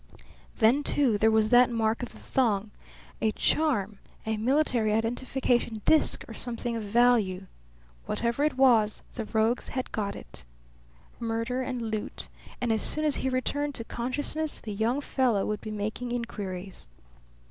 Then, 0.57 0.81
too, 0.81 1.19
there 1.19 1.29
was 1.29 1.49
that 1.49 1.69
mark 1.69 2.01
of 2.01 2.09
the 2.11 2.17
thong 2.17 2.71
a 3.21 3.31
charm, 3.33 3.99
a 4.25 4.35
military 4.35 4.93
identification 4.93 5.83
disk 5.85 6.25
or 6.27 6.33
something 6.33 6.75
of 6.75 6.81
value. 6.81 7.45
Whatever 8.07 8.43
it 8.43 8.57
was, 8.57 9.03
the 9.13 9.25
rogues 9.25 9.67
had 9.67 9.91
got 9.91 10.15
it. 10.15 10.43
Murder 11.19 11.61
and 11.61 11.91
loot. 11.91 12.29
And 12.59 12.73
as 12.73 12.81
soon 12.81 13.05
as 13.05 13.17
he 13.17 13.29
returned 13.29 13.75
to 13.75 13.83
consciousness 13.83 14.59
the 14.59 14.73
young 14.73 15.01
fellow 15.01 15.45
would 15.45 15.61
be 15.61 15.69
making 15.69 16.11
inquiries. 16.11 16.87